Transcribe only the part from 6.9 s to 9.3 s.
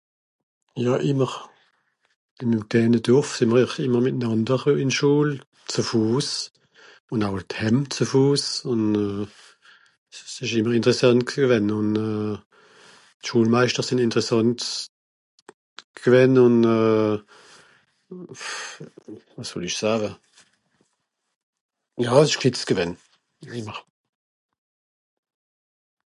ùn(...) dhääm ze Fùs, ùn euh...